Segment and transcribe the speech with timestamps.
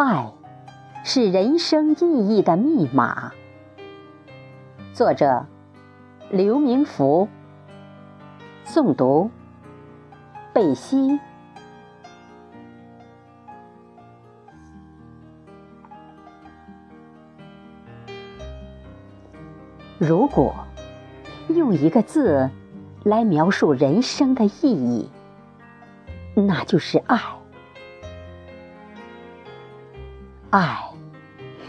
[0.00, 0.32] 爱
[1.02, 3.32] 是人生意义的密码。
[4.94, 5.44] 作者：
[6.30, 7.28] 刘明福。
[8.64, 9.28] 诵读：
[10.52, 11.18] 贝西。
[19.98, 20.54] 如果
[21.48, 22.48] 用一个字
[23.02, 25.10] 来描述人生的意义，
[26.36, 27.37] 那就是爱。
[30.50, 30.82] 爱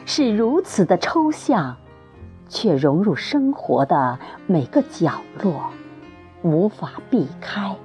[0.05, 1.75] 是如此的抽象，
[2.47, 5.69] 却融入生活的每个角落，
[6.43, 7.75] 无法避开。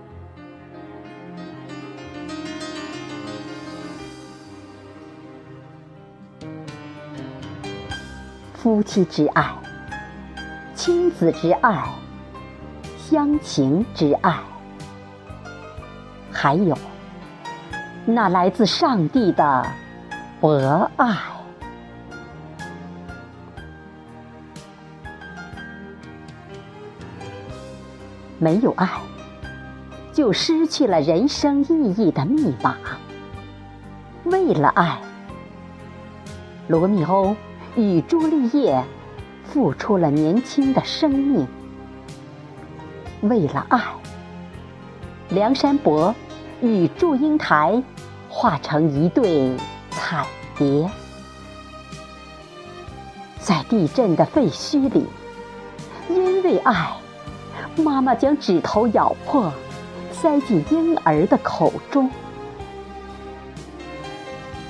[8.53, 9.53] 夫妻之爱，
[10.77, 11.89] 亲子之爱，
[12.97, 14.39] 乡情之爱，
[16.31, 16.79] 还有
[18.07, 19.67] 那来自上帝的。
[20.45, 21.17] 博爱，
[28.39, 28.87] 没有爱，
[30.13, 32.77] 就失去了人生意义的密码。
[34.25, 35.01] 为了爱，
[36.69, 37.35] 罗密欧
[37.75, 38.85] 与朱丽叶
[39.47, 41.47] 付出了年轻的生命；
[43.23, 43.81] 为了爱，
[45.31, 46.15] 梁山伯
[46.61, 47.83] 与祝英台
[48.29, 49.57] 化成一对。
[50.05, 50.27] 彩
[50.59, 50.87] 蝶
[53.41, 55.07] 在地震的废墟里，
[56.11, 56.93] 因为爱，
[57.77, 59.51] 妈妈将指头咬破，
[60.13, 62.11] 塞进婴儿的口中。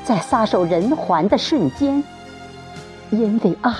[0.05, 2.05] 在撒手人寰的瞬间，
[3.11, 3.73] 因为爱，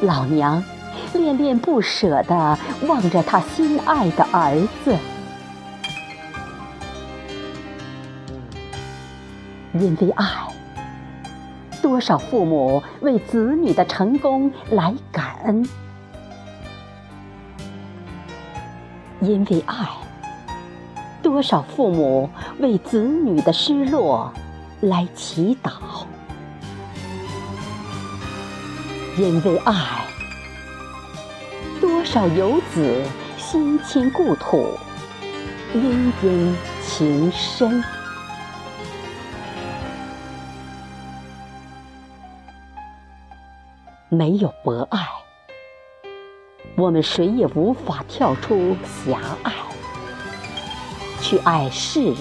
[0.00, 0.64] 老娘
[1.12, 4.96] 恋恋不舍地望着她心爱的儿子。
[9.74, 10.24] 因为爱，
[11.82, 15.64] 多少父母为子女的成功来感恩；
[19.20, 19.88] 因为爱，
[21.20, 22.30] 多少父母
[22.60, 24.32] 为子女的失落
[24.80, 25.72] 来祈祷；
[29.18, 30.06] 因为爱，
[31.80, 33.02] 多少游子
[33.36, 34.68] 心牵故土，
[35.74, 36.56] 殷殷
[36.86, 37.82] 情深。
[44.14, 45.00] 没有博爱，
[46.76, 49.52] 我们谁也无法跳出狭隘，
[51.20, 52.16] 去爱世人。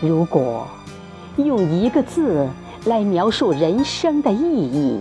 [0.00, 0.66] 如果
[1.36, 2.48] 用一个字
[2.86, 5.00] 来描述人生的意义，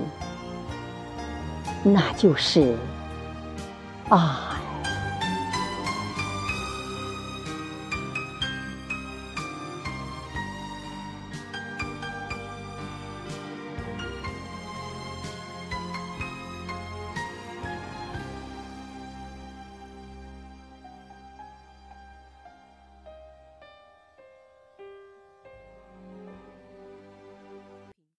[1.84, 2.78] 那就是
[4.10, 4.55] 爱。